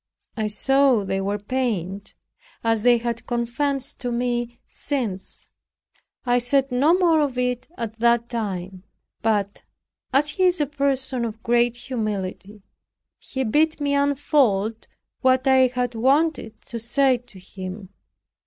[0.35, 2.15] I saw they were pained,
[2.63, 5.47] as they have confessed to me since.
[6.25, 8.81] I said no more of it at that time.
[9.21, 9.61] But,
[10.11, 12.63] as he is a person of great humility,
[13.19, 14.87] he bid me unfold
[15.21, 17.89] what I had wanted to say to him.